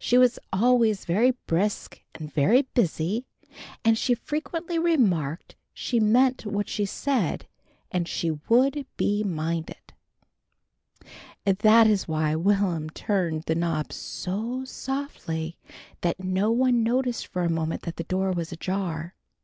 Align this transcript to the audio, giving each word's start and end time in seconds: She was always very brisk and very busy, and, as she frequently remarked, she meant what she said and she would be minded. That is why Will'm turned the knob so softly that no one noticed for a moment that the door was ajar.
She 0.00 0.18
was 0.18 0.40
always 0.52 1.04
very 1.04 1.30
brisk 1.46 2.02
and 2.16 2.32
very 2.32 2.62
busy, 2.74 3.26
and, 3.84 3.92
as 3.92 3.98
she 3.98 4.12
frequently 4.12 4.76
remarked, 4.76 5.54
she 5.72 6.00
meant 6.00 6.44
what 6.44 6.68
she 6.68 6.84
said 6.84 7.46
and 7.92 8.08
she 8.08 8.32
would 8.48 8.84
be 8.96 9.22
minded. 9.22 9.92
That 11.44 11.86
is 11.86 12.08
why 12.08 12.34
Will'm 12.34 12.90
turned 12.90 13.44
the 13.44 13.54
knob 13.54 13.92
so 13.92 14.64
softly 14.64 15.56
that 16.00 16.24
no 16.24 16.50
one 16.50 16.82
noticed 16.82 17.28
for 17.28 17.42
a 17.44 17.48
moment 17.48 17.82
that 17.82 17.98
the 17.98 18.02
door 18.02 18.32
was 18.32 18.50
ajar. 18.50 19.14